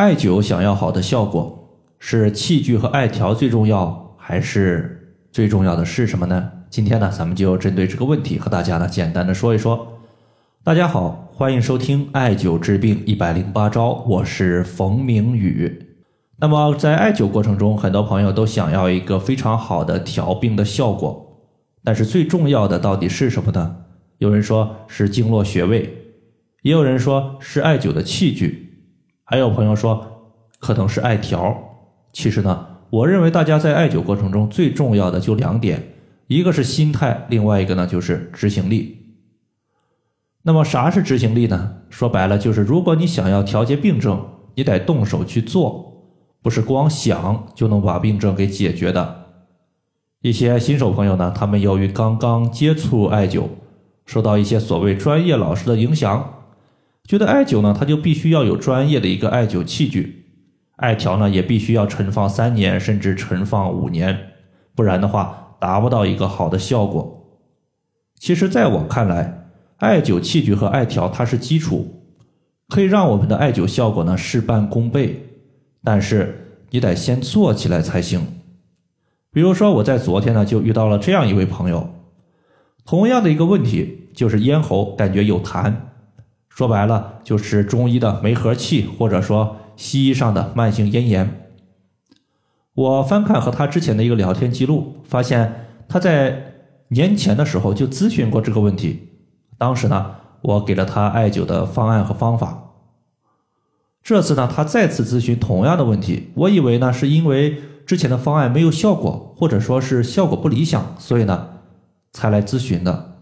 [0.00, 6.50] 艾灸想要好的效果，是器具和艾条最重要，还是最重要的是什么呢？
[6.70, 10.00] 今天呢，咱们就针对这个问题和大家呢简单的说一说。
[10.64, 15.90] 大家好，欢迎收听艾灸治病一百零八招，我是冯明宇。
[16.38, 21.44] 那么在艾灸过程中，很多朋友都想要一个非常好的调病的效果，
[21.84, 23.76] 但是最重要的到底是什么呢？
[24.16, 25.94] 有人说是经络穴位，
[26.62, 28.68] 也有人说是艾灸的器具。
[29.30, 31.56] 还有朋友说，可能是艾条。
[32.12, 35.94] 其实呢，我认为大家在艾灸过程中最重要的就两点，
[36.26, 39.14] 一个是心态，另外一个呢就是执行力。
[40.42, 41.76] 那么啥是执行力呢？
[41.90, 44.20] 说白了就是，如果你想要调节病症，
[44.56, 46.02] 你得动手去做，
[46.42, 49.26] 不是光想就能把病症给解决的。
[50.22, 53.44] 一些新手朋友呢，他们由于刚刚接触艾灸，
[54.06, 56.39] 受到一些所谓专业老师的影响。
[57.10, 60.26] 觉得艾灸呢，它就必须要有专业的一个艾灸器具，
[60.76, 64.16] 艾条呢也必须要存放三年，甚至存放五年，
[64.76, 67.42] 不然的话达不到一个好的效果。
[68.14, 72.04] 其实，在我看来，艾灸器具和艾条它是基础，
[72.68, 75.20] 可以让我们的艾灸效果呢事半功倍。
[75.82, 78.24] 但是你得先做起来才行。
[79.32, 81.90] 比如说，我在昨天呢就遇到了这样一位朋友，
[82.84, 85.74] 同样的一个问题，就是咽喉感觉有痰。
[86.60, 91.48] 说白了就是中医的梅核气，或者说西医上的慢性咽炎。
[92.74, 96.52] 我翻看和他之前的一个聊天记录，发现他在
[96.88, 99.08] 年前的时候就咨询过这个问题。
[99.56, 102.74] 当时呢，我给了他艾灸的方案和方法。
[104.02, 111.48] 这次呢，他再次咨询同样的问题，我以为呢是因为之前的方案没有效果，或者说是效果不理想，所以呢
[112.12, 113.12] 才来咨询的。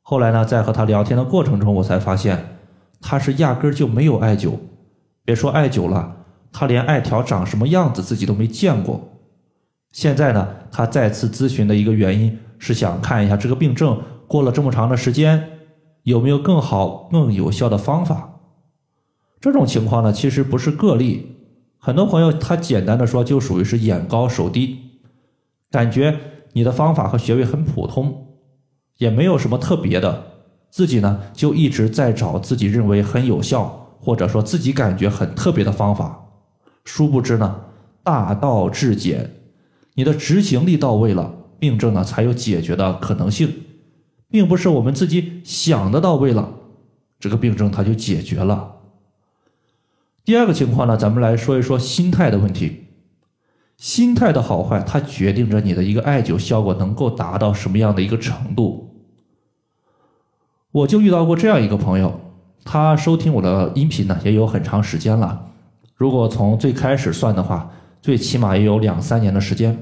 [0.00, 2.51] 后来呢，在和他聊天的过程中，我才发现。
[3.02, 4.52] 他是压根儿就没有艾灸，
[5.24, 9.18] 别说艾灸了，他连艾条长什么样子自己都没见过。
[9.90, 15.58] 现在呢，他再次咨询的一个原因是想看一下这个病症过了这么长的时间，
[16.04, 18.40] 有没有更好、更有效的方法。
[19.40, 21.36] 这种情况呢，其实不是个例，
[21.78, 24.78] 很多朋友他简单的说就属于是眼高手低，
[25.70, 26.18] 感觉
[26.52, 28.28] 你的方法和穴位很普通，
[28.98, 30.31] 也没有什么特别的。
[30.72, 36.30] 自己呢，就一直在找自己认为很有效，或者说自己感觉很特别的方法。
[36.82, 37.60] 殊不知呢，
[38.02, 39.32] 大道至简，
[39.96, 43.52] 你的执行力到位了，病症呢才有解决的可能性，
[44.30, 46.48] 并不是我们自己想的到位了，
[47.20, 48.76] 这个病症它就解决了。
[50.24, 52.84] 第二个情况呢，咱们来说一说心态的问题。
[53.76, 58.81] 心态的好坏，它决定着你的一个艾灸效果能够达到什么样的一个程度。
[60.72, 62.18] 我就遇到过这样一个朋友，
[62.64, 65.48] 他收听我的音频呢也有很长时间了。
[65.94, 69.78] 如果从最开始算的话，最起码也有两三年的时间。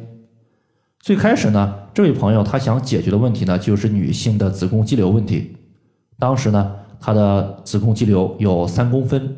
[0.98, 5.56] 最开始呢，这位朋友他想解决的问题呢，就是女性的子宫肌瘤问题。
[6.18, 9.36] 当时呢，她的子宫肌瘤有三公分。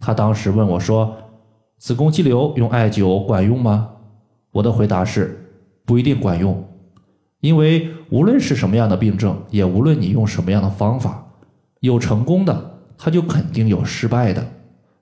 [0.00, 1.14] 他当时问我说
[1.76, 3.90] ：“子宫肌瘤用艾灸管用吗？”
[4.52, 5.50] 我的回答是：
[5.84, 6.64] 不一定管用。
[7.40, 11.24] 因为无论是什么样的病症，也无论你用什么样的方法，
[11.80, 14.44] 有成功的，他就肯定有失败的。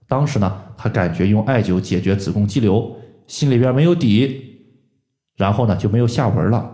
[0.06, 2.94] 当时呢，他感觉用艾灸解决子宫肌瘤，
[3.26, 4.60] 心里边没有底，
[5.36, 6.72] 然后呢就没有下文了。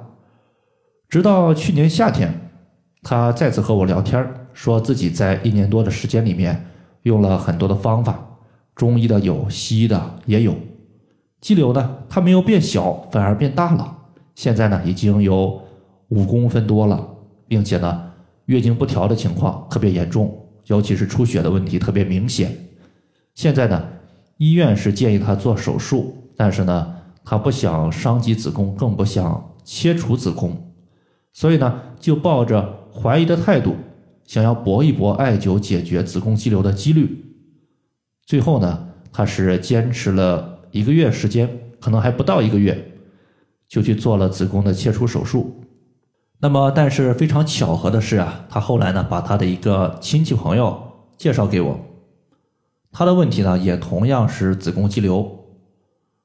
[1.09, 2.51] 直到去年夏天，
[3.03, 6.67] 他再次和我聊天，说自己在一年多的时间里面
[7.05, 8.19] 用了很多的方法，
[8.75, 10.57] 中医的有，西医的也有，
[11.41, 13.99] 肌瘤呢，它没有变小，反而变大了。
[14.35, 15.63] 现在呢，已经有
[16.09, 17.07] 五公分多了，
[17.47, 18.13] 并且呢，
[18.47, 22.51] 月经不调的情况特别严重，尤其是出血的问题特别明显。
[23.35, 23.89] 现在呢，
[24.39, 26.95] 医院是建议他做手术，但是呢，
[27.25, 30.73] 他不想伤及子宫，更不想切除子宫，
[31.33, 33.77] 所以呢，就抱着怀疑的态度，
[34.27, 37.25] 想要搏一搏艾灸解决子宫肌瘤的几率。
[38.27, 41.49] 最后呢，他是坚持了一个月时间，
[41.81, 42.92] 可能还不到一个月。
[43.73, 45.63] 就去做了子宫的切除手术，
[46.41, 50.79] 那么但是非常巧合的是啊，他后来呢把他的一个亲戚朋友
[51.17, 51.81] 介绍给我，
[52.93, 55.47] 他的问题呢也同样是子宫肌瘤，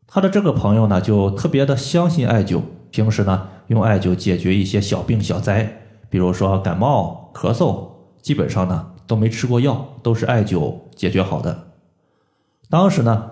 [0.05, 2.61] 他的这个朋友呢就特别的相信艾灸，
[2.91, 7.87] 平时呢用艾灸解决一些小病小灾，比如说感冒、咳嗽，
[8.21, 11.69] 基本上呢都没吃过药，都是艾灸解决好的。
[12.69, 13.31] 当时呢，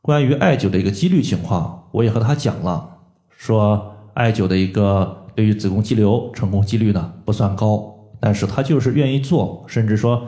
[0.00, 2.92] 关于艾灸的一个几率情况，我也和他讲了。
[3.36, 10.22] 说艾灸的一个对于子宫肌瘤成功几率呢不算高，但是他就是愿意做，甚至说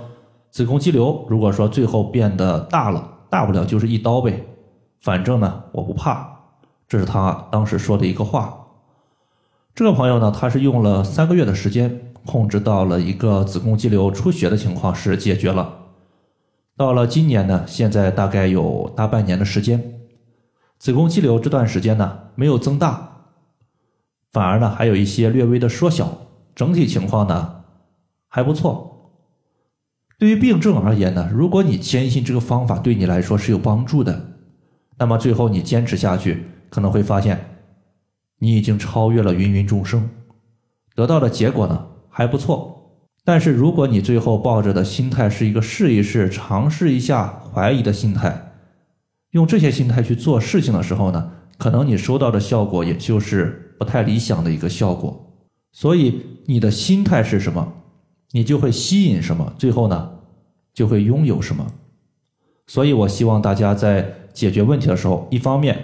[0.51, 4.45] 子宫肌瘤如果说最后变得大了，大不了就是一刀呗，
[5.01, 6.29] 反正呢我不怕。
[6.89, 8.67] 这是他当时说的一个话。
[9.75, 15.75] 这个朋友呢，他是用了三个月的时间，控制到了一个子宫肌瘤出血的情况是解决了。
[16.77, 19.96] 到了今年呢，现在大概有大半年的时间，
[20.79, 23.27] 子宫肌瘤这段时间呢没有增大，
[24.33, 27.65] 反而呢还有一些略微的缩小，整体情况呢
[28.29, 28.93] 还不错。
[30.19, 34.35] 对于病症而言呢，如果你坚信这个方法对你来说是有帮助的，
[34.99, 36.47] 那么最后你坚持下去。
[36.69, 37.61] 可能会发现，
[38.41, 40.11] 你已经超越了芸芸众生，
[40.95, 42.99] 得到的结果呢还不错。
[43.25, 48.46] 但是如果你最后抱着的心态是一个试一试、尝试一下、怀疑的心态，
[49.37, 55.35] 用这些心态去做事情的时候呢，可能你收到的效果也就是不太理想的一个效果。
[55.73, 57.71] 所以你的心态是什么，
[58.31, 60.11] 你就会吸引什么，最后呢
[60.73, 61.67] 就会拥有什么。
[62.67, 65.77] 所以我希望大家在解决问题的时候，一方面。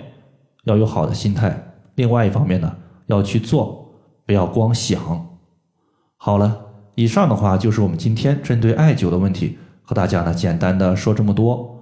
[0.64, 2.72] 要有好的心态，另外一方面呢，
[3.06, 3.93] 要去做，
[4.25, 5.26] 不要光想。
[6.16, 6.56] 好了，
[6.94, 11.81] 以上的话就是我们今天针对艾灸的问题，和大家呢简单的说这么多。